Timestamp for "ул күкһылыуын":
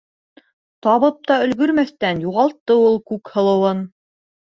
2.91-3.89